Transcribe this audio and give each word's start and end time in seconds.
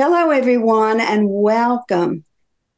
Hello, 0.00 0.30
everyone, 0.30 1.00
and 1.00 1.28
welcome 1.28 2.24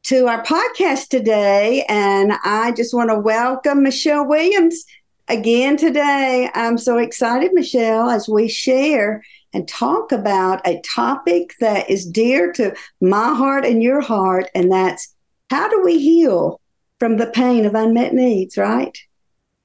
to 0.05 0.27
our 0.27 0.43
podcast 0.43 1.09
today. 1.09 1.85
And 1.87 2.33
I 2.47 2.73
just 2.73 2.95
want 2.95 3.11
to 3.11 3.19
welcome 3.19 3.83
Michelle 3.83 4.27
Williams 4.27 4.87
again 5.29 5.77
today. 5.77 6.49
I'm 6.55 6.79
so 6.79 6.97
excited, 6.97 7.51
Michelle, 7.53 8.09
as 8.09 8.27
we 8.27 8.49
share 8.49 9.23
and 9.53 9.69
talk 9.69 10.13
about 10.13 10.67
a 10.67 10.81
topic 10.81 11.53
that 11.61 11.91
is 11.91 12.07
dear 12.07 12.53
to 12.53 12.75
my 13.03 13.35
heart 13.35 13.67
and 13.67 13.83
your 13.83 14.01
heart, 14.01 14.47
and 14.55 14.73
that's 14.73 15.15
how 15.51 15.69
do 15.69 15.83
we 15.85 15.99
heal 15.99 16.59
from 16.99 17.19
the 17.19 17.27
pain 17.27 17.67
of 17.67 17.75
unmet 17.75 18.15
needs, 18.15 18.57
right? 18.57 18.97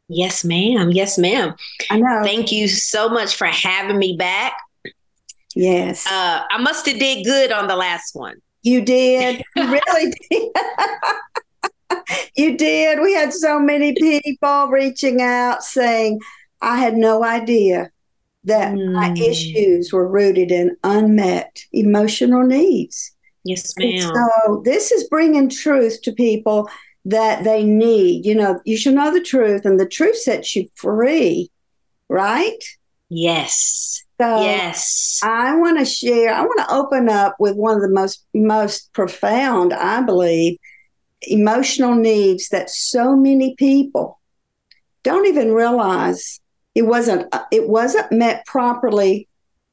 Yes, 0.10 0.44
ma'am. 0.44 0.92
Yes, 0.92 1.18
ma'am. 1.18 1.56
I 1.90 2.00
know. 2.02 2.20
Thank 2.22 2.52
you 2.52 2.68
so 2.68 3.08
much 3.08 3.38
for 3.38 3.48
having 3.48 3.98
me 3.98 4.18
back. 4.18 4.58
Yes. 5.56 6.06
Uh, 6.06 6.44
I 6.50 6.58
must 6.62 6.86
have 6.86 7.00
did 7.00 7.26
good 7.26 7.52
on 7.52 7.68
the 7.68 7.76
last 7.76 8.14
one. 8.14 8.36
You 8.62 8.82
did. 8.82 9.44
You 9.56 9.72
really 9.72 10.14
did. 10.30 10.52
you 12.36 12.58
did. 12.58 13.00
We 13.00 13.14
had 13.14 13.34
so 13.34 13.60
many 13.60 13.94
people 13.94 14.68
reaching 14.68 15.22
out 15.22 15.64
saying, 15.64 16.20
I 16.62 16.78
had 16.78 16.96
no 16.96 17.24
idea 17.24 17.92
that 18.44 18.74
mm. 18.74 18.94
my 18.94 19.10
hmm. 19.10 19.18
issues 19.18 19.92
were 19.92 20.08
rooted 20.08 20.52
in 20.52 20.76
unmet 20.84 21.64
emotional 21.72 22.44
needs. 22.44 23.12
Yes, 23.44 23.74
ma'am. 23.78 23.94
And 23.94 24.02
so 24.02 24.62
this 24.66 24.92
is 24.92 25.08
bringing 25.08 25.50
truth 25.50 26.02
to 26.04 26.12
people 26.12 26.70
that 27.06 27.44
they 27.44 27.64
need. 27.64 28.26
You 28.26 28.36
know, 28.36 28.60
you 28.66 28.78
should 28.78 28.96
know 28.96 29.14
the 29.14 29.22
truth, 29.22 29.66
and 29.66 29.80
the 29.80 29.88
truth 29.88 30.18
sets 30.18 30.56
you 30.56 30.68
free, 30.76 31.52
right? 32.10 32.64
Yes. 33.10 34.04
So 34.20 34.42
yes. 34.42 35.20
I 35.24 35.56
want 35.58 35.78
to 35.80 35.86
share, 35.86 36.34
I 36.34 36.42
want 36.42 36.60
to 36.60 36.74
open 36.74 37.10
up 37.10 37.36
with 37.38 37.56
one 37.56 37.76
of 37.76 37.82
the 37.82 37.90
most 37.90 38.26
most 38.34 38.94
profound, 38.94 39.74
I 39.74 40.02
believe, 40.02 40.58
emotional 41.22 41.96
needs 41.96 42.50
that 42.50 42.70
so 42.70 43.16
many 43.16 43.56
people 43.56 44.20
don't 45.04 45.28
even 45.28 45.54
realize 45.54 46.40
it 46.74 46.84
wasn't 46.84 47.34
it 47.52 47.70
wasn't 47.70 48.12
met 48.12 48.46
properly 48.46 49.28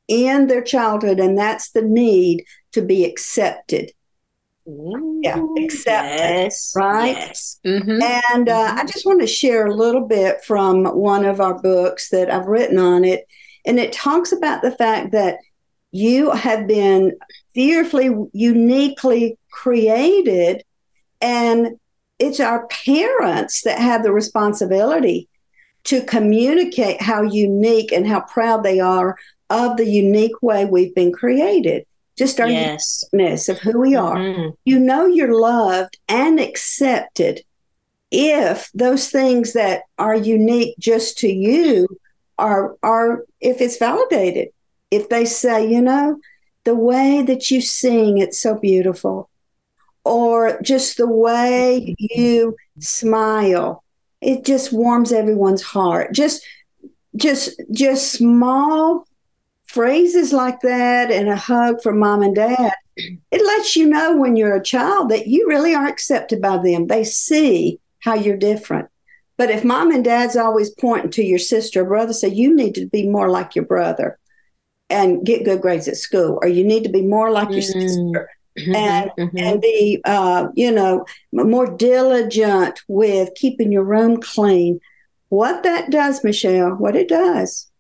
in 0.09 0.47
their 0.47 0.63
childhood 0.63 1.19
and 1.19 1.39
that's 1.39 1.71
the 1.71 1.83
need 1.83 2.45
to 2.73 2.83
be 2.83 3.05
accepted 3.05 3.91
Ooh, 4.69 5.21
yeah 5.23 5.43
accepted 5.59 6.19
yes, 6.19 6.73
right 6.77 7.17
yes. 7.17 7.61
Mm-hmm. 7.67 8.03
and 8.35 8.49
uh, 8.49 8.69
mm-hmm. 8.69 8.79
i 8.79 8.85
just 8.85 9.07
want 9.07 9.21
to 9.21 9.27
share 9.27 9.67
a 9.67 9.75
little 9.75 10.07
bit 10.07 10.45
from 10.45 10.85
one 10.85 11.25
of 11.25 11.41
our 11.41 11.61
books 11.61 12.11
that 12.11 12.31
i've 12.31 12.47
written 12.47 12.79
on 12.79 13.05
it 13.05 13.27
and 13.65 13.79
it 13.79 13.93
talks 13.93 14.33
about 14.33 14.63
the 14.63 14.73
fact 14.73 15.13
that 15.13 15.39
you 15.91 16.31
have 16.31 16.67
been 16.67 17.17
fearfully 17.55 18.11
uniquely 18.33 19.39
created 19.51 20.65
and 21.21 21.79
it's 22.19 22.41
our 22.41 22.67
parents 22.69 23.63
that 23.63 23.79
have 23.79 24.03
the 24.03 24.13
responsibility 24.13 25.29
to 25.85 26.03
communicate 26.03 27.03
how 27.03 27.23
unique 27.23 27.93
and 27.93 28.07
how 28.07 28.21
proud 28.21 28.63
they 28.63 28.81
are 28.81 29.17
of 29.51 29.77
the 29.77 29.89
unique 29.89 30.41
way 30.41 30.65
we've 30.65 30.95
been 30.95 31.13
created 31.13 31.85
just 32.17 32.41
our 32.41 32.49
yes. 32.49 33.05
uniqueness 33.13 33.49
of 33.49 33.59
who 33.59 33.79
we 33.79 33.95
are 33.95 34.17
mm-hmm. 34.17 34.51
you 34.65 34.79
know 34.79 35.07
you're 35.07 35.39
loved 35.39 35.99
and 36.09 36.41
accepted 36.41 37.43
if 38.11 38.71
those 38.73 39.09
things 39.09 39.55
that 39.55 39.83
are 39.99 40.15
unique 40.15 40.75
just 40.79 41.19
to 41.19 41.29
you 41.29 41.87
are 42.43 42.77
are 42.83 43.25
if 43.41 43.61
it's 43.61 43.79
validated 43.79 44.49
if 44.91 45.09
they 45.09 45.25
say 45.25 45.67
you 45.67 45.81
know 45.81 46.19
the 46.65 46.75
way 46.75 47.23
that 47.23 47.51
you 47.51 47.61
sing 47.61 48.19
it's 48.19 48.39
so 48.39 48.55
beautiful 48.55 49.31
or 50.05 50.61
just 50.63 50.97
the 50.97 51.07
way 51.07 51.95
you 51.99 52.57
smile 52.79 53.83
it 54.23 54.45
just 54.45 54.73
warms 54.73 55.13
everyone's 55.13 55.63
heart. 55.63 56.15
Just 56.15 56.47
just 57.17 57.61
just 57.73 58.13
small 58.13 59.05
phrases 59.67 60.33
like 60.33 60.61
that 60.61 61.11
and 61.11 61.29
a 61.29 61.37
hug 61.37 61.83
from 61.83 61.99
mom 61.99 62.23
and 62.23 62.35
dad 62.35 62.73
it 62.97 63.47
lets 63.47 63.75
you 63.75 63.87
know 63.87 64.17
when 64.17 64.37
you're 64.37 64.55
a 64.55 64.63
child 64.63 65.09
that 65.09 65.27
you 65.27 65.49
really 65.49 65.75
are 65.75 65.87
accepted 65.87 66.41
by 66.41 66.59
them. 66.59 66.87
They 66.87 67.05
see 67.05 67.81
how 68.01 68.15
you're 68.15 68.37
different 68.37 68.89
but 69.43 69.51
if 69.51 69.65
mom 69.65 69.91
and 69.91 70.05
dad's 70.05 70.37
always 70.37 70.71
pointing 70.71 71.11
to 71.11 71.25
your 71.25 71.37
sister 71.37 71.83
or 71.83 71.85
brother 71.85 72.13
say 72.13 72.29
you 72.29 72.55
need 72.55 72.77
to 72.77 72.87
be 72.87 73.09
more 73.09 73.29
like 73.29 73.57
your 73.57 73.65
brother 73.65 74.17
and 74.89 75.27
get 75.27 75.45
good 75.45 75.61
grades 75.61 75.89
at 75.89 75.97
school 75.97 76.39
or 76.41 76.47
you 76.47 76.63
need 76.63 76.85
to 76.85 76.89
be 76.89 77.03
more 77.03 77.33
like 77.33 77.51
your 77.51 77.59
mm. 77.59 77.73
sister 77.73 78.29
Mm-hmm, 78.59 78.75
and 78.75 79.11
mm-hmm. 79.19 79.39
and 79.39 79.61
be 79.63 80.03
uh, 80.05 80.49
you 80.55 80.71
know 80.71 81.07
more 81.33 81.75
diligent 81.75 82.83
with 82.87 83.35
keeping 83.35 83.73
your 83.73 83.83
room 83.83 84.21
clean. 84.21 84.79
What 85.31 85.63
that 85.63 85.91
does, 85.91 86.23
Michelle, 86.23 86.75
what 86.75 86.95
it 86.95 87.09
does 87.09 87.71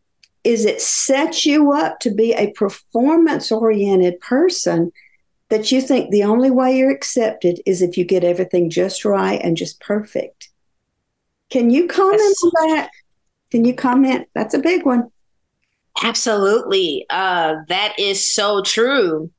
is 0.44 0.64
it 0.64 0.80
sets 0.80 1.44
you 1.44 1.72
up 1.72 2.00
to 2.00 2.10
be 2.10 2.32
a 2.32 2.52
performance 2.52 3.52
oriented 3.52 4.18
person 4.20 4.92
that 5.50 5.70
you 5.70 5.82
think 5.82 6.10
the 6.10 6.24
only 6.24 6.50
way 6.50 6.78
you're 6.78 6.90
accepted 6.90 7.60
is 7.66 7.82
if 7.82 7.98
you 7.98 8.06
get 8.06 8.24
everything 8.24 8.70
just 8.70 9.04
right 9.04 9.42
and 9.44 9.58
just 9.58 9.78
perfect. 9.78 10.48
Can 11.52 11.70
you 11.70 11.86
comment 11.86 12.20
yes. 12.20 12.42
on 12.44 12.50
that? 12.68 12.90
Can 13.50 13.66
you 13.66 13.74
comment? 13.74 14.26
That's 14.34 14.54
a 14.54 14.58
big 14.58 14.86
one. 14.86 15.10
Absolutely. 16.02 17.04
Uh, 17.10 17.56
that 17.68 17.94
is 17.98 18.26
so 18.26 18.62
true 18.62 19.30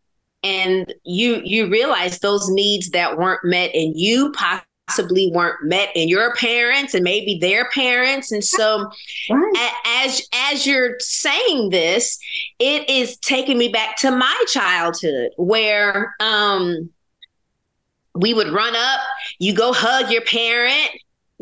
and 0.44 0.94
you 1.03 1.41
you 1.44 1.69
realize 1.69 2.19
those 2.19 2.50
needs 2.50 2.91
that 2.91 3.18
weren't 3.18 3.44
met 3.44 3.72
and 3.73 3.97
you 3.97 4.31
possibly 4.88 5.31
weren't 5.34 5.63
met 5.63 5.90
in 5.96 6.09
your 6.09 6.35
parents 6.35 6.94
and 6.94 7.03
maybe 7.03 7.40
their 7.40 7.69
parents 7.72 8.31
and 8.31 8.44
so 8.44 8.90
right. 9.29 9.73
as 10.03 10.28
as 10.52 10.68
you're 10.68 10.97
saying 11.00 11.69
this 11.69 12.19
it 12.59 12.88
is 12.90 13.18
taking 13.18 13.57
me 13.57 13.69
back 13.69 13.96
to 13.96 14.12
my 14.12 14.46
childhood 14.47 15.31
where 15.38 16.13
um 16.19 16.90
we 18.13 18.34
would 18.34 18.50
run 18.50 18.75
up 18.75 19.00
you 19.40 19.56
go 19.56 19.73
hug 19.73 20.12
your 20.12 20.23
parent 20.23 20.91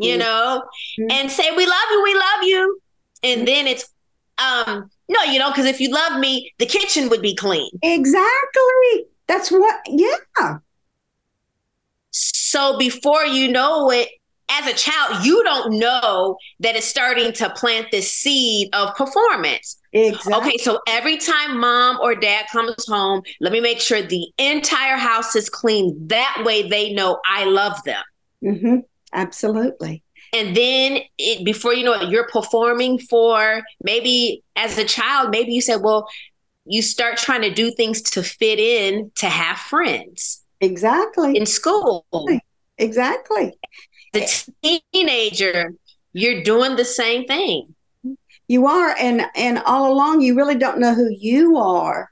you 0.02 0.10
mm-hmm. 0.10 0.20
know 0.20 0.62
mm-hmm. 0.98 1.10
and 1.10 1.30
say 1.30 1.50
we 1.56 1.66
love 1.66 1.88
you 1.90 2.02
we 2.02 2.14
love 2.14 2.42
you 2.42 2.80
and 3.22 3.38
mm-hmm. 3.38 3.46
then 3.46 3.66
it's 3.66 3.88
um 4.38 4.90
no, 5.12 5.22
you 5.24 5.38
don't, 5.38 5.52
because 5.52 5.66
if 5.66 5.80
you 5.80 5.90
love 5.90 6.18
me, 6.18 6.52
the 6.58 6.66
kitchen 6.66 7.08
would 7.10 7.22
be 7.22 7.34
clean. 7.34 7.68
Exactly. 7.82 9.06
That's 9.26 9.50
what, 9.50 9.80
yeah. 9.86 10.58
So 12.10 12.78
before 12.78 13.24
you 13.24 13.48
know 13.48 13.90
it, 13.90 14.08
as 14.50 14.66
a 14.66 14.74
child, 14.74 15.24
you 15.24 15.42
don't 15.44 15.78
know 15.78 16.36
that 16.60 16.76
it's 16.76 16.86
starting 16.86 17.32
to 17.32 17.50
plant 17.50 17.90
this 17.90 18.12
seed 18.12 18.68
of 18.74 18.94
performance. 18.96 19.78
Exactly. 19.92 20.34
Okay, 20.34 20.58
so 20.58 20.80
every 20.86 21.16
time 21.16 21.58
mom 21.58 21.98
or 22.00 22.14
dad 22.14 22.46
comes 22.52 22.86
home, 22.86 23.22
let 23.40 23.52
me 23.52 23.60
make 23.60 23.80
sure 23.80 24.02
the 24.02 24.28
entire 24.38 24.96
house 24.96 25.34
is 25.36 25.48
clean. 25.48 25.96
That 26.08 26.42
way 26.44 26.68
they 26.68 26.92
know 26.92 27.18
I 27.26 27.44
love 27.44 27.82
them. 27.84 28.02
Mm-hmm. 28.44 28.76
Absolutely. 29.12 30.02
And 30.32 30.56
then 30.56 31.00
it, 31.18 31.44
before 31.44 31.74
you 31.74 31.84
know 31.84 32.00
it 32.00 32.08
you're 32.08 32.28
performing 32.28 32.98
for 32.98 33.62
maybe 33.82 34.42
as 34.56 34.78
a 34.78 34.84
child 34.84 35.30
maybe 35.30 35.52
you 35.52 35.60
said 35.60 35.82
well 35.82 36.08
you 36.64 36.80
start 36.80 37.16
trying 37.18 37.42
to 37.42 37.52
do 37.52 37.70
things 37.72 38.00
to 38.00 38.22
fit 38.22 38.58
in 38.58 39.10
to 39.16 39.26
have 39.26 39.58
friends. 39.58 40.42
Exactly. 40.60 41.36
In 41.36 41.44
school. 41.44 42.06
Exactly. 42.78 43.52
The 44.12 44.80
teenager 44.92 45.74
you're 46.12 46.42
doing 46.42 46.76
the 46.76 46.84
same 46.84 47.26
thing. 47.26 47.74
You 48.48 48.66
are 48.66 48.94
and 48.98 49.22
and 49.34 49.58
all 49.60 49.92
along 49.92 50.20
you 50.20 50.36
really 50.36 50.56
don't 50.56 50.78
know 50.78 50.94
who 50.94 51.08
you 51.10 51.56
are 51.56 52.10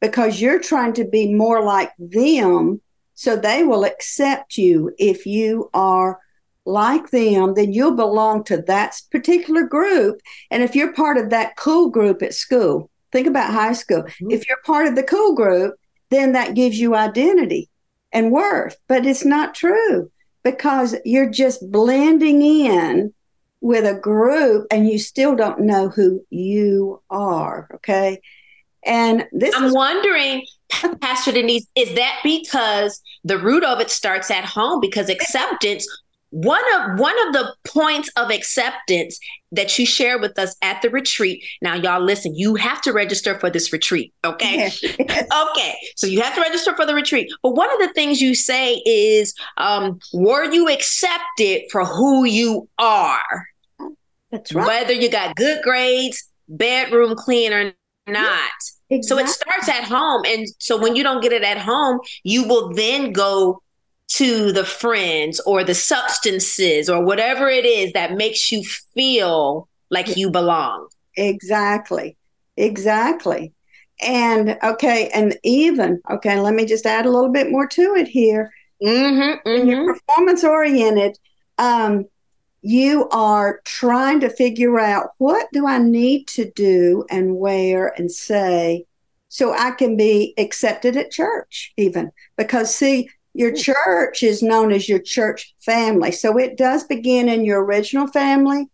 because 0.00 0.40
you're 0.40 0.60
trying 0.60 0.92
to 0.94 1.04
be 1.04 1.32
more 1.32 1.62
like 1.62 1.90
them 1.98 2.80
so 3.14 3.36
they 3.36 3.64
will 3.64 3.84
accept 3.84 4.58
you 4.58 4.92
if 4.98 5.26
you 5.26 5.70
are 5.72 6.18
like 6.66 7.10
them, 7.10 7.54
then 7.54 7.72
you'll 7.72 7.94
belong 7.94 8.44
to 8.44 8.62
that 8.62 9.00
particular 9.10 9.64
group. 9.64 10.20
And 10.50 10.62
if 10.62 10.74
you're 10.74 10.92
part 10.94 11.18
of 11.18 11.30
that 11.30 11.56
cool 11.56 11.90
group 11.90 12.22
at 12.22 12.34
school, 12.34 12.90
think 13.12 13.26
about 13.26 13.52
high 13.52 13.74
school. 13.74 14.02
Mm-hmm. 14.02 14.30
If 14.30 14.48
you're 14.48 14.62
part 14.64 14.86
of 14.86 14.96
the 14.96 15.02
cool 15.02 15.34
group, 15.34 15.74
then 16.10 16.32
that 16.32 16.54
gives 16.54 16.78
you 16.78 16.94
identity 16.94 17.68
and 18.12 18.32
worth. 18.32 18.76
But 18.88 19.06
it's 19.06 19.24
not 19.24 19.54
true 19.54 20.10
because 20.42 20.96
you're 21.04 21.30
just 21.30 21.70
blending 21.70 22.42
in 22.42 23.12
with 23.60 23.86
a 23.86 23.98
group 23.98 24.66
and 24.70 24.88
you 24.88 24.98
still 24.98 25.34
don't 25.34 25.60
know 25.60 25.88
who 25.88 26.24
you 26.30 27.02
are. 27.10 27.68
Okay. 27.76 28.20
And 28.84 29.24
this 29.32 29.54
I'm 29.54 29.64
is- 29.64 29.74
wondering, 29.74 30.44
Pastor 31.00 31.32
Denise, 31.32 31.66
is 31.74 31.94
that 31.94 32.20
because 32.22 33.00
the 33.22 33.38
root 33.38 33.64
of 33.64 33.80
it 33.80 33.90
starts 33.90 34.30
at 34.30 34.44
home? 34.44 34.80
Because 34.80 35.08
acceptance 35.08 35.86
one 36.34 36.62
of 36.74 36.98
one 36.98 37.14
of 37.28 37.32
the 37.32 37.54
points 37.64 38.10
of 38.16 38.28
acceptance 38.28 39.20
that 39.52 39.78
you 39.78 39.86
share 39.86 40.18
with 40.18 40.36
us 40.36 40.56
at 40.62 40.82
the 40.82 40.90
retreat 40.90 41.44
now 41.62 41.74
y'all 41.74 42.02
listen 42.02 42.34
you 42.34 42.56
have 42.56 42.82
to 42.82 42.92
register 42.92 43.38
for 43.38 43.50
this 43.50 43.72
retreat 43.72 44.12
okay? 44.24 44.68
Okay 45.08 45.76
so 45.94 46.08
you 46.08 46.20
have 46.20 46.34
to 46.34 46.40
register 46.40 46.74
for 46.74 46.86
the 46.86 46.94
retreat. 46.94 47.30
But 47.42 47.54
one 47.54 47.72
of 47.72 47.78
the 47.78 47.92
things 47.94 48.20
you 48.20 48.34
say 48.34 48.82
is 48.84 49.34
um, 49.58 50.00
were 50.12 50.44
you 50.44 50.68
accepted 50.68 51.62
for 51.70 51.84
who 51.84 52.24
you 52.24 52.68
are? 52.78 53.46
That's 54.30 54.52
right. 54.52 54.66
Whether 54.66 54.92
you 54.92 55.08
got 55.08 55.36
good 55.36 55.62
grades 55.62 56.28
bedroom 56.48 57.14
clean 57.14 57.52
or 57.52 57.72
not 58.06 58.50
exactly. 58.90 59.02
so 59.02 59.18
it 59.18 59.28
starts 59.28 59.68
at 59.68 59.84
home 59.84 60.22
and 60.26 60.46
so 60.58 60.80
when 60.80 60.96
you 60.96 61.02
don't 61.02 61.22
get 61.22 61.32
it 61.32 61.42
at 61.42 61.58
home 61.58 61.98
you 62.22 62.46
will 62.46 62.72
then 62.74 63.12
go 63.12 63.60
to 64.08 64.52
the 64.52 64.64
friends 64.64 65.40
or 65.40 65.64
the 65.64 65.74
substances 65.74 66.88
or 66.88 67.04
whatever 67.04 67.48
it 67.48 67.64
is 67.64 67.92
that 67.94 68.14
makes 68.14 68.52
you 68.52 68.62
feel 68.94 69.68
like 69.90 70.16
you 70.16 70.30
belong. 70.30 70.88
Exactly. 71.16 72.16
Exactly. 72.56 73.52
And 74.00 74.58
okay, 74.62 75.08
and 75.14 75.36
even, 75.42 76.00
okay, 76.10 76.38
let 76.40 76.54
me 76.54 76.64
just 76.64 76.86
add 76.86 77.06
a 77.06 77.10
little 77.10 77.32
bit 77.32 77.50
more 77.50 77.66
to 77.66 77.94
it 77.96 78.08
here. 78.08 78.52
Mm-hmm, 78.82 79.48
mm-hmm. 79.48 79.68
You're 79.68 79.94
performance 79.94 80.44
oriented, 80.44 81.16
um, 81.58 82.04
you 82.66 83.06
are 83.10 83.60
trying 83.66 84.20
to 84.20 84.30
figure 84.30 84.80
out 84.80 85.10
what 85.18 85.48
do 85.52 85.66
I 85.66 85.76
need 85.78 86.26
to 86.28 86.50
do 86.50 87.04
and 87.10 87.36
where 87.36 87.88
and 87.88 88.10
say 88.10 88.86
so 89.28 89.52
I 89.52 89.72
can 89.72 89.98
be 89.98 90.32
accepted 90.38 90.96
at 90.96 91.10
church, 91.10 91.74
even 91.76 92.10
because 92.38 92.74
see, 92.74 93.10
your 93.34 93.50
hmm. 93.50 93.56
church 93.56 94.22
is 94.22 94.42
known 94.42 94.72
as 94.72 94.88
your 94.88 94.98
church 94.98 95.54
family. 95.60 96.10
So 96.10 96.38
it 96.38 96.56
does 96.56 96.84
begin 96.84 97.28
in 97.28 97.44
your 97.44 97.62
original 97.62 98.06
family, 98.06 98.70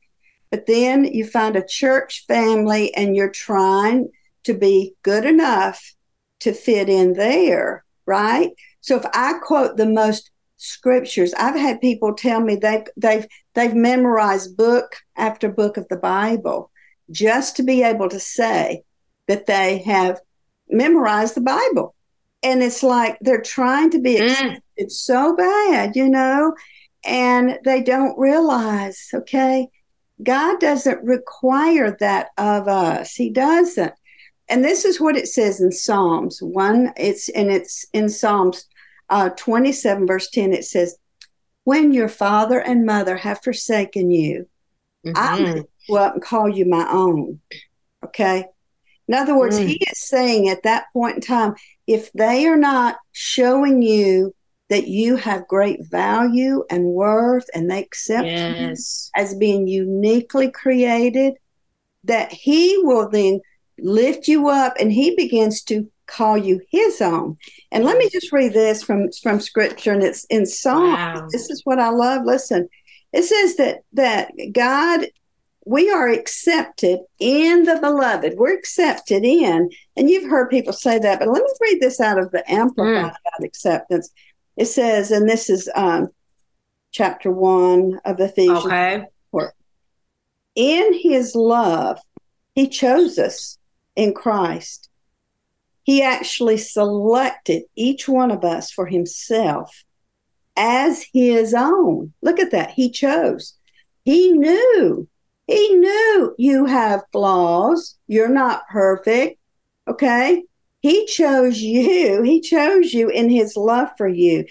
but 0.53 0.67
then 0.67 1.05
you 1.05 1.25
find 1.25 1.57
a 1.57 1.67
church 1.67 2.27
family 2.29 2.95
and 2.95 3.17
you're 3.17 3.31
trying 3.31 4.11
to 4.45 4.55
be 4.55 4.95
good 5.03 5.25
enough 5.25 5.95
to 6.41 6.53
fit 6.53 6.89
in 6.89 7.15
there, 7.15 7.85
right? 8.07 8.51
So 8.83 8.97
if 8.97 9.05
I 9.13 9.35
quote 9.43 9.77
the 9.77 9.87
most 9.87 10.31
scriptures, 10.59 11.35
I've 11.35 11.57
had 11.57 11.81
people 11.81 12.15
tell 12.15 12.41
me 12.41 12.55
they 12.55 12.85
they've 12.97 13.27
they've 13.61 13.75
memorized 13.75 14.57
book 14.57 14.97
after 15.17 15.49
book 15.49 15.77
of 15.77 15.87
the 15.89 15.97
Bible 15.97 16.71
just 17.11 17.57
to 17.57 17.63
be 17.63 17.83
able 17.83 18.09
to 18.09 18.21
say 18.21 18.83
that 19.29 19.47
they 19.47 19.79
have 19.79 20.21
memorized 20.69 21.35
the 21.35 21.41
Bible 21.41 21.95
and 22.43 22.63
it's 22.63 22.83
like 22.83 23.19
they're 23.21 23.43
trying 23.43 23.91
to 23.91 23.99
be 23.99 24.17
mm. 24.17 24.25
accepted 24.25 24.87
mm. 24.87 24.91
so 24.91 25.37
bad, 25.37 25.95
you 25.95 26.09
know, 26.09 26.55
and 27.05 27.59
they 27.65 27.83
don't 27.83 28.19
realize, 28.19 29.09
okay, 29.13 29.69
God 30.23 30.61
doesn't 30.61 31.03
require 31.03 31.97
that 32.01 32.29
of 32.37 32.69
us. 32.69 33.15
He 33.15 33.31
doesn't. 33.31 33.93
And 34.49 34.65
this 34.65 34.85
is 34.85 35.01
what 35.01 35.17
it 35.17 35.29
says 35.29 35.61
in 35.61 35.71
Psalms 35.71 36.41
1. 36.41 36.95
It's 36.97 37.29
and 37.31 37.51
it's 37.51 37.87
in 37.93 38.09
Psalms 38.09 38.67
uh, 39.09 39.31
27, 39.31 40.07
verse 40.07 40.29
10. 40.31 40.53
It 40.53 40.65
says, 40.65 40.97
When 41.65 41.93
your 41.93 42.09
father 42.09 42.59
and 42.59 42.87
mother 42.87 43.17
have 43.17 43.43
forsaken 43.43 44.11
you, 44.11 44.49
mm-hmm. 45.07 45.17
I 45.17 45.63
will 45.89 45.99
up 45.99 46.15
and 46.15 46.23
call 46.23 46.49
you 46.49 46.65
my 46.65 46.89
own. 46.91 47.41
Okay. 48.05 48.47
In 49.09 49.15
other 49.15 49.37
words, 49.37 49.59
mm. 49.59 49.67
he 49.67 49.75
is 49.75 49.99
saying 49.99 50.49
at 50.49 50.63
that 50.63 50.85
point 50.93 51.17
in 51.17 51.21
time, 51.21 51.55
if 51.87 52.13
they 52.13 52.47
are 52.47 52.57
not 52.57 52.97
showing 53.13 53.83
you 53.83 54.35
that 54.69 54.87
you 54.87 55.17
have 55.17 55.49
great 55.49 55.81
value 55.91 56.65
and 56.71 56.85
worth 56.85 57.47
and 57.53 57.69
they 57.69 57.81
accept 57.81 58.27
yes. 58.27 59.11
you 59.15 59.21
as 59.21 59.35
being 59.35 59.67
uniquely 59.67 60.49
created, 60.49 61.35
that 62.05 62.33
he 62.33 62.79
will 62.83 63.09
then 63.11 63.41
lift 63.81 64.29
you 64.29 64.49
up 64.49 64.75
and 64.79 64.93
he 64.93 65.17
begins 65.17 65.63
to 65.63 65.91
call 66.11 66.37
you 66.37 66.61
his 66.71 67.01
own. 67.01 67.39
And 67.73 67.85
let 67.85 67.99
me 67.99 68.09
just 68.11 68.33
read 68.33 68.53
this 68.53 68.83
from, 68.83 69.11
from 69.23 69.41
scripture, 69.41 69.93
and 69.93 70.03
it's 70.03 70.25
in 70.25 70.47
Psalm. 70.47 70.93
Wow. 70.93 71.29
This 71.31 71.51
is 71.51 71.63
what 71.65 71.79
I 71.79 71.91
love. 71.91 72.25
Listen, 72.25 72.69
it 73.13 73.25
says 73.25 73.57
that 73.57 73.83
that 73.93 74.33
God 74.53 75.07
we 75.67 75.91
are 75.91 76.09
accepted 76.09 77.01
in 77.19 77.65
the 77.65 77.79
beloved. 77.81 78.35
We're 78.37 78.57
accepted 78.57 79.25
in, 79.25 79.71
and 79.97 80.11
you've 80.11 80.29
heard 80.29 80.51
people 80.51 80.73
say 80.73 80.99
that, 80.99 81.19
but 81.19 81.29
let 81.29 81.43
me 81.43 81.51
read 81.61 81.81
this 81.81 82.01
out 82.01 82.19
of 82.19 82.31
the 82.33 82.51
Amplified 82.51 83.13
mm. 83.13 83.45
Acceptance. 83.45 84.11
It 84.57 84.67
says, 84.67 85.11
and 85.11 85.29
this 85.29 85.49
is 85.49 85.71
um, 85.75 86.09
chapter 86.93 87.31
one 87.31 88.01
of 88.05 88.21
Ephesians. 88.21 88.67
Okay. 88.67 89.05
In 90.57 90.93
his 90.93 91.35
love, 91.35 92.01
he 92.55 92.69
chose 92.69 93.19
us 93.19 93.57
in 93.97 94.13
Christ. 94.13 94.90
He 95.91 96.05
actually 96.05 96.57
selected 96.57 97.65
each 97.75 98.09
one 98.09 98.31
of 98.31 98.45
us 98.45 98.71
for 98.71 98.87
himself 98.87 99.83
as 100.57 101.05
his 101.13 101.53
own. 101.53 102.13
Look 102.23 102.39
at 102.39 102.53
that. 102.53 102.71
He 102.71 102.93
chose. 102.93 103.55
He 104.05 104.31
knew 104.31 105.09
he 105.49 105.75
knew 105.75 106.33
you 106.39 106.67
have 106.67 107.03
flaws. 107.11 107.99
You're 108.07 108.29
not 108.29 108.69
perfect. 108.69 109.41
Okay. 109.89 110.45
He 110.79 111.07
chose 111.07 111.59
you. 111.59 112.23
He 112.23 112.41
chose 112.41 112.95
you 112.95 113.09
in 113.09 113.29
his 113.29 113.57
love 113.57 113.89
for 113.99 114.07
you. 114.07 114.45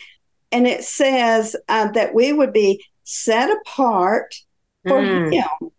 And 0.51 0.67
it 0.67 0.83
says 0.83 1.55
uh, 1.69 1.89
that 1.93 2.13
we 2.13 2.33
would 2.33 2.51
be 2.51 2.83
set 3.05 3.49
apart 3.49 4.35
for 4.85 4.99
mm. 4.99 5.31
him. 5.31 5.71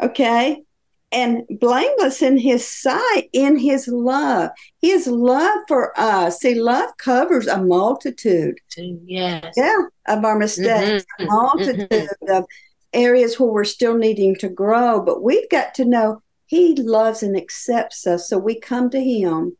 Okay. 0.00 0.62
And 1.10 1.44
blameless 1.48 2.20
in 2.20 2.36
his 2.36 2.66
sight, 2.66 3.30
in 3.32 3.56
his 3.56 3.88
love. 3.88 4.50
His 4.82 5.06
love 5.06 5.60
for 5.66 5.98
us. 5.98 6.40
See, 6.40 6.54
love 6.54 6.90
covers 6.98 7.46
a 7.46 7.62
multitude. 7.62 8.58
Yes. 8.76 9.54
Yeah. 9.56 9.78
Of 10.06 10.24
our 10.24 10.38
mistakes, 10.38 11.06
mm-hmm. 11.18 11.24
a 11.24 11.26
multitude 11.26 11.88
mm-hmm. 11.88 12.30
of 12.30 12.44
areas 12.92 13.40
where 13.40 13.50
we're 13.50 13.64
still 13.64 13.96
needing 13.96 14.36
to 14.36 14.48
grow, 14.48 15.00
but 15.00 15.22
we've 15.22 15.48
got 15.50 15.74
to 15.74 15.84
know 15.84 16.22
He 16.46 16.74
loves 16.74 17.22
and 17.22 17.36
accepts 17.36 18.06
us. 18.06 18.28
So 18.28 18.36
we 18.38 18.60
come 18.60 18.90
to 18.90 19.02
Him 19.02 19.56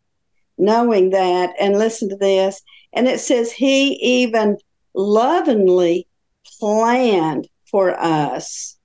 knowing 0.59 1.11
that. 1.11 1.55
And 1.59 1.79
listen 1.79 2.11
to 2.11 2.17
this. 2.17 2.61
And 2.93 3.09
it 3.09 3.21
says, 3.21 3.53
He 3.53 3.95
even 3.95 4.59
lovingly 4.95 6.06
planned 6.59 7.49
for 7.71 7.99
us 7.99 8.77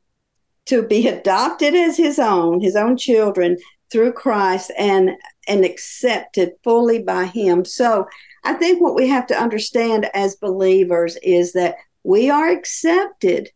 to 0.66 0.84
be 0.84 1.08
adopted 1.08 1.76
as 1.76 1.98
His 1.98 2.20
own, 2.20 2.62
His 2.62 2.76
own 2.76 2.98
children 2.98 3.58
through 3.94 4.14
Christ 4.14 4.72
and 4.78 5.12
and 5.48 5.64
accepted 5.64 6.54
fully 6.64 7.02
by 7.02 7.26
him. 7.26 7.64
So 7.64 8.08
I 8.44 8.54
think 8.54 8.82
what 8.82 8.96
we 8.96 9.08
have 9.10 9.28
to 9.28 9.40
understand 9.40 10.10
as 10.14 10.36
believers 10.36 11.18
is 11.22 11.54
that 11.54 11.76
we 12.04 12.30
are 12.30 12.50
accepted 12.50 13.50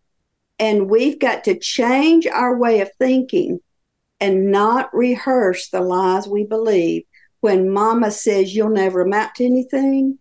and 0.59 0.89
we've 0.89 1.19
got 1.19 1.43
to 1.45 1.57
change 1.57 2.27
our 2.27 2.57
way 2.57 2.81
of 2.81 2.91
thinking 2.99 3.59
and 4.19 4.51
not 4.51 4.93
rehearse 4.93 5.69
the 5.69 5.81
lies 5.81 6.27
we 6.27 6.43
believe. 6.43 7.03
When 7.41 7.71
mama 7.71 8.11
says 8.11 8.55
you'll 8.55 8.69
never 8.69 9.01
amount 9.01 9.35
to 9.35 9.45
anything, 9.45 10.17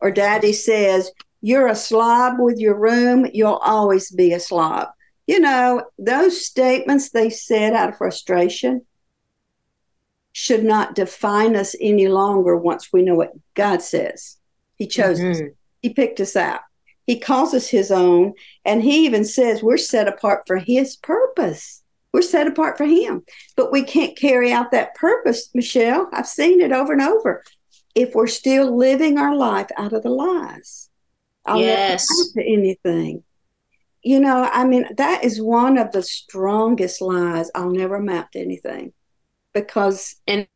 or 0.00 0.10
daddy 0.10 0.52
says 0.52 1.10
you're 1.40 1.68
a 1.68 1.74
slob 1.74 2.38
with 2.38 2.58
your 2.58 2.78
room, 2.78 3.26
you'll 3.32 3.54
always 3.54 4.10
be 4.10 4.32
a 4.32 4.40
slob. 4.40 4.88
You 5.30 5.38
know, 5.38 5.84
those 5.96 6.44
statements 6.44 7.10
they 7.10 7.30
said 7.30 7.72
out 7.72 7.90
of 7.90 7.98
frustration 7.98 8.84
should 10.32 10.64
not 10.64 10.96
define 10.96 11.54
us 11.54 11.76
any 11.80 12.08
longer 12.08 12.56
once 12.56 12.92
we 12.92 13.02
know 13.02 13.14
what 13.14 13.38
God 13.54 13.80
says. 13.80 14.38
He 14.74 14.88
chose 14.88 15.20
mm-hmm. 15.20 15.44
us, 15.44 15.52
He 15.82 15.90
picked 15.90 16.18
us 16.18 16.34
out. 16.34 16.62
He 17.06 17.20
calls 17.20 17.54
us 17.54 17.68
his 17.68 17.92
own. 17.92 18.32
And 18.64 18.82
he 18.82 19.04
even 19.04 19.24
says 19.24 19.62
we're 19.62 19.76
set 19.76 20.08
apart 20.08 20.48
for 20.48 20.56
his 20.56 20.96
purpose. 20.96 21.80
We're 22.12 22.22
set 22.22 22.48
apart 22.48 22.76
for 22.76 22.86
him. 22.86 23.22
But 23.54 23.70
we 23.70 23.84
can't 23.84 24.18
carry 24.18 24.50
out 24.50 24.72
that 24.72 24.96
purpose, 24.96 25.48
Michelle. 25.54 26.08
I've 26.12 26.26
seen 26.26 26.60
it 26.60 26.72
over 26.72 26.92
and 26.92 27.02
over. 27.02 27.44
If 27.94 28.16
we're 28.16 28.26
still 28.26 28.76
living 28.76 29.16
our 29.16 29.36
life 29.36 29.68
out 29.76 29.92
of 29.92 30.02
the 30.02 30.10
lies, 30.10 30.90
I'll 31.46 31.60
yes. 31.60 32.08
never 32.10 32.44
to 32.44 32.52
anything. 32.52 33.22
You 34.02 34.20
know, 34.20 34.48
I 34.50 34.64
mean, 34.64 34.86
that 34.96 35.24
is 35.24 35.42
one 35.42 35.76
of 35.76 35.92
the 35.92 36.02
strongest 36.02 37.02
lies. 37.02 37.50
I'll 37.54 37.70
never 37.70 37.96
amount 37.96 38.32
to 38.32 38.40
anything 38.40 38.92
because 39.52 40.16
and 40.26 40.46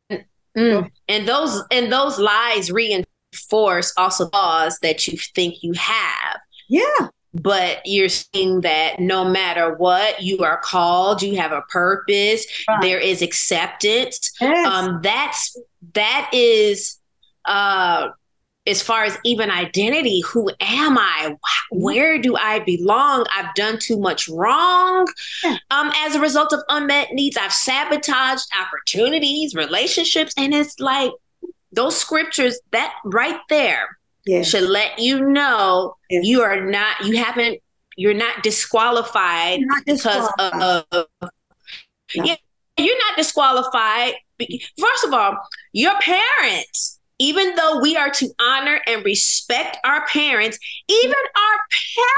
mm, 0.56 0.90
and 1.08 1.28
those 1.28 1.62
and 1.70 1.92
those 1.92 2.18
lies 2.18 2.70
reinforce 2.70 3.92
also 3.96 4.30
laws 4.32 4.78
that 4.82 5.06
you 5.06 5.18
think 5.34 5.62
you 5.62 5.72
have. 5.74 6.38
Yeah. 6.68 7.08
But 7.34 7.80
you're 7.84 8.08
seeing 8.08 8.60
that 8.60 9.00
no 9.00 9.24
matter 9.24 9.74
what, 9.74 10.22
you 10.22 10.44
are 10.44 10.60
called, 10.62 11.20
you 11.20 11.36
have 11.36 11.50
a 11.50 11.62
purpose, 11.62 12.46
right. 12.68 12.80
there 12.80 13.00
is 13.00 13.22
acceptance. 13.22 14.30
Yes. 14.40 14.66
Um, 14.66 15.00
that's 15.02 15.58
that 15.94 16.30
is 16.32 17.00
uh 17.44 18.08
as 18.66 18.80
far 18.80 19.04
as 19.04 19.18
even 19.24 19.50
identity 19.50 20.20
who 20.20 20.50
am 20.60 20.96
i 20.98 21.36
where 21.70 22.18
do 22.18 22.36
i 22.36 22.60
belong 22.60 23.26
i've 23.34 23.54
done 23.54 23.78
too 23.78 23.98
much 23.98 24.28
wrong 24.28 25.06
yeah. 25.42 25.56
um, 25.70 25.92
as 25.96 26.14
a 26.14 26.20
result 26.20 26.52
of 26.52 26.60
unmet 26.68 27.12
needs 27.12 27.36
i've 27.36 27.52
sabotaged 27.52 28.46
opportunities 28.60 29.54
relationships 29.54 30.32
and 30.36 30.54
it's 30.54 30.78
like 30.80 31.12
those 31.72 31.96
scriptures 31.96 32.58
that 32.72 32.94
right 33.04 33.40
there 33.48 33.98
yes. 34.26 34.48
should 34.48 34.68
let 34.68 34.98
you 34.98 35.28
know 35.28 35.96
yes. 36.08 36.24
you 36.24 36.42
are 36.42 36.60
not 36.64 37.04
you 37.04 37.16
haven't 37.22 37.60
you're 37.96 38.14
not 38.14 38.42
disqualified, 38.42 39.60
you're 39.60 39.68
not 39.68 39.84
disqualified. 39.84 40.32
because 40.36 40.84
of, 40.90 40.92
of 40.92 41.08
no. 42.16 42.24
yeah, 42.24 42.36
you're 42.76 42.98
not 42.98 43.16
disqualified 43.16 44.14
first 44.80 45.04
of 45.04 45.12
all 45.12 45.36
your 45.72 45.92
parents 46.00 46.93
even 47.18 47.54
though 47.54 47.80
we 47.80 47.96
are 47.96 48.10
to 48.10 48.28
honor 48.40 48.80
and 48.86 49.04
respect 49.04 49.78
our 49.84 50.06
parents, 50.06 50.58
even 50.88 51.14
our 51.14 51.60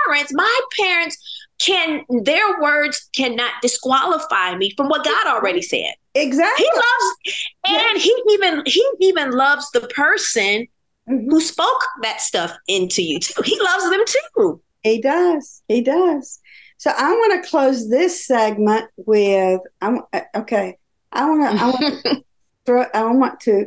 parents, 0.06 0.32
my 0.34 0.60
parents 0.78 1.16
can 1.58 2.04
their 2.22 2.60
words 2.60 3.08
cannot 3.14 3.52
disqualify 3.62 4.54
me 4.56 4.72
from 4.76 4.88
what 4.88 5.04
God 5.04 5.26
already 5.26 5.62
said. 5.62 5.94
Exactly. 6.14 6.64
He 6.64 6.70
loves 6.74 7.46
and 7.66 7.98
he 7.98 8.22
even 8.30 8.62
he 8.66 8.90
even 9.00 9.30
loves 9.32 9.70
the 9.70 9.82
person 9.82 10.66
mm-hmm. 11.08 11.30
who 11.30 11.40
spoke 11.40 11.84
that 12.02 12.20
stuff 12.20 12.56
into 12.68 13.02
you 13.02 13.20
too. 13.20 13.42
He 13.42 13.58
loves 13.60 13.90
them 13.90 14.04
too. 14.06 14.62
He 14.82 15.00
does. 15.00 15.62
He 15.68 15.80
does. 15.80 16.40
So 16.78 16.90
I 16.96 17.10
want 17.10 17.42
to 17.42 17.50
close 17.50 17.88
this 17.88 18.26
segment 18.26 18.90
with 18.96 19.60
I'm 19.80 20.02
okay. 20.34 20.76
I 21.12 21.28
want 21.28 21.58
to 21.58 21.62
I 21.62 21.66
want 21.66 22.02
to 22.04 22.24
throw 22.66 22.84
I 22.92 23.12
want 23.12 23.40
to 23.40 23.66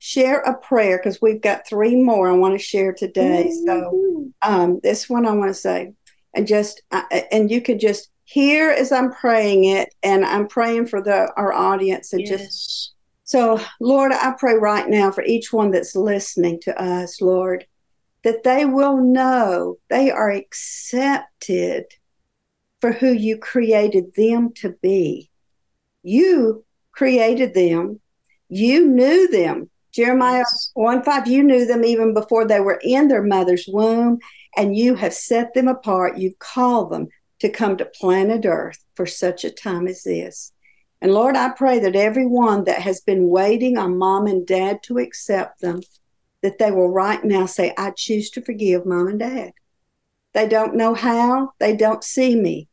share 0.00 0.40
a 0.40 0.56
prayer 0.56 0.98
because 0.98 1.20
we've 1.20 1.42
got 1.42 1.66
three 1.66 1.94
more 1.94 2.28
I 2.28 2.32
want 2.32 2.54
to 2.54 2.58
share 2.58 2.92
today. 2.92 3.52
Mm-hmm. 3.52 3.66
So 3.66 4.24
um, 4.42 4.80
this 4.82 5.08
one 5.08 5.26
I 5.26 5.32
want 5.32 5.50
to 5.50 5.54
say, 5.54 5.92
and 6.34 6.46
just 6.46 6.82
uh, 6.90 7.02
and 7.30 7.50
you 7.50 7.60
could 7.60 7.78
just 7.78 8.10
hear 8.24 8.70
as 8.70 8.90
I'm 8.90 9.12
praying 9.12 9.64
it, 9.64 9.94
and 10.02 10.24
I'm 10.24 10.48
praying 10.48 10.86
for 10.86 11.00
the 11.00 11.32
our 11.36 11.52
audience 11.52 12.12
and 12.12 12.22
yes. 12.22 12.30
just. 12.30 12.94
So, 13.24 13.60
Lord, 13.78 14.10
I 14.10 14.34
pray 14.36 14.54
right 14.54 14.88
now 14.88 15.12
for 15.12 15.22
each 15.22 15.52
one 15.52 15.70
that's 15.70 15.94
listening 15.94 16.58
to 16.62 16.82
us, 16.82 17.20
Lord, 17.20 17.64
that 18.24 18.42
they 18.42 18.64
will 18.64 18.96
know 18.96 19.78
they 19.88 20.10
are 20.10 20.32
accepted 20.32 21.84
for 22.80 22.90
who 22.90 23.12
you 23.12 23.38
created 23.38 24.14
them 24.16 24.52
to 24.54 24.70
be. 24.82 25.30
You 26.02 26.64
created 26.90 27.54
them, 27.54 28.00
you 28.48 28.88
knew 28.88 29.28
them 29.28 29.70
Jeremiah 29.92 30.38
yes. 30.38 30.70
1 30.74 31.02
5, 31.02 31.26
you 31.26 31.42
knew 31.42 31.66
them 31.66 31.84
even 31.84 32.14
before 32.14 32.46
they 32.46 32.60
were 32.60 32.80
in 32.82 33.08
their 33.08 33.22
mother's 33.22 33.66
womb, 33.68 34.18
and 34.56 34.76
you 34.76 34.94
have 34.94 35.14
set 35.14 35.54
them 35.54 35.68
apart. 35.68 36.18
You've 36.18 36.38
called 36.38 36.90
them 36.90 37.08
to 37.40 37.48
come 37.48 37.76
to 37.76 37.84
planet 37.84 38.44
Earth 38.46 38.84
for 38.94 39.06
such 39.06 39.44
a 39.44 39.50
time 39.50 39.88
as 39.88 40.02
this. 40.02 40.52
And 41.00 41.12
Lord, 41.12 41.34
I 41.34 41.50
pray 41.50 41.78
that 41.80 41.96
everyone 41.96 42.64
that 42.64 42.82
has 42.82 43.00
been 43.00 43.28
waiting 43.28 43.78
on 43.78 43.98
mom 43.98 44.26
and 44.26 44.46
dad 44.46 44.82
to 44.84 44.98
accept 44.98 45.60
them, 45.60 45.80
that 46.42 46.58
they 46.58 46.70
will 46.70 46.90
right 46.90 47.24
now 47.24 47.46
say, 47.46 47.74
I 47.76 47.92
choose 47.96 48.30
to 48.30 48.42
forgive 48.42 48.86
mom 48.86 49.08
and 49.08 49.18
dad. 49.18 49.52
They 50.34 50.46
don't 50.46 50.76
know 50.76 50.94
how, 50.94 51.52
they 51.58 51.74
don't 51.74 52.04
see 52.04 52.36
me 52.36 52.68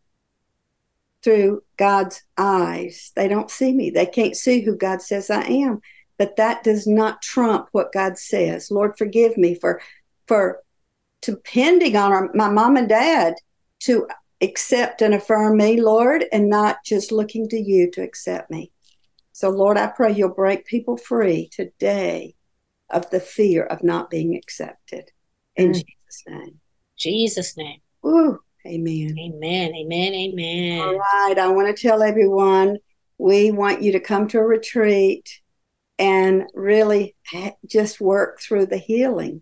through 1.24 1.64
God's 1.78 2.22
eyes. 2.38 3.12
They 3.16 3.28
don't 3.28 3.50
see 3.50 3.74
me. 3.74 3.90
They 3.90 4.06
can't 4.06 4.36
see 4.36 4.62
who 4.62 4.76
God 4.76 5.02
says 5.02 5.30
I 5.30 5.44
am 5.44 5.82
but 6.18 6.36
that 6.38 6.64
does 6.64 6.88
not 6.88 7.22
trump 7.22 7.70
what 7.72 7.94
God 7.94 8.18
says. 8.18 8.72
Lord, 8.72 8.98
forgive 8.98 9.38
me 9.38 9.56
for 9.56 9.82
for 10.28 10.62
depending 11.22 11.96
on 11.96 12.12
our, 12.12 12.30
my 12.34 12.50
mom 12.50 12.78
and 12.78 12.90
dad 12.90 13.36
to 13.80 14.08
accept 14.42 15.02
and 15.02 15.14
affirm 15.14 15.58
me, 15.58 15.82
Lord, 15.82 16.26
and 16.32 16.50
not 16.50 16.84
just 16.86 17.12
looking 17.12 17.48
to 17.50 17.58
you 17.58 17.90
to 17.92 18.02
accept 18.02 18.52
me. 18.52 18.72
So, 19.32 19.50
Lord, 19.50 19.78
I 19.78 19.88
pray 19.88 20.14
you'll 20.14 20.30
break 20.30 20.66
people 20.66 20.98
free 20.98 21.50
today 21.52 22.36
of 22.90 23.10
the 23.10 23.20
fear 23.20 23.64
of 23.64 23.84
not 23.84 24.10
being 24.10 24.36
accepted. 24.36 25.12
In 25.56 25.72
mm. 25.72 25.74
Jesus' 25.74 26.24
name. 26.28 26.60
Jesus' 26.98 27.58
name. 27.58 27.80
Ooh, 28.06 28.40
amen. 28.66 29.16
Amen. 29.20 29.76
Amen. 29.76 30.14
Amen. 30.14 30.82
All 30.82 30.98
right. 30.98 31.36
I 31.38 31.48
want 31.50 31.76
to 31.76 31.82
tell 31.82 32.02
everyone 32.02 32.78
we 33.18 33.52
want 33.52 33.82
you 33.82 33.92
to 33.92 34.00
come 34.00 34.28
to 34.30 34.40
a 34.40 34.44
retreat 34.44 35.42
and 36.00 36.44
really 36.54 37.16
just 37.66 38.00
work 38.00 38.40
through 38.40 38.68
the 38.68 38.78
healing 38.78 39.42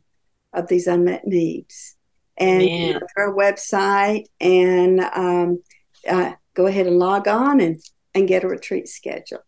of 0.53 0.67
these 0.67 0.87
unmet 0.87 1.27
needs. 1.27 1.95
And 2.37 2.63
you 2.63 2.93
know, 2.93 2.99
our 3.17 3.33
website 3.33 4.25
and 4.39 4.99
um, 4.99 5.63
uh, 6.07 6.33
go 6.53 6.67
ahead 6.67 6.87
and 6.87 6.99
log 6.99 7.27
on 7.27 7.61
and, 7.61 7.81
and 8.13 8.27
get 8.27 8.43
a 8.43 8.47
retreat 8.47 8.87
schedule. 8.87 9.43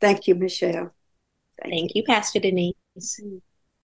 Thank 0.00 0.26
you, 0.26 0.34
Michelle. 0.34 0.94
Thank, 1.60 1.74
Thank 1.74 1.94
you. 1.94 2.02
you, 2.02 2.04
Pastor 2.04 2.40
Denise. 2.40 2.74